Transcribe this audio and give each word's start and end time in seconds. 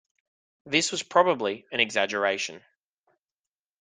This 0.65 0.91
was 0.91 1.03
probably 1.03 1.67
an 1.71 1.79
exaggeration. 1.79 2.63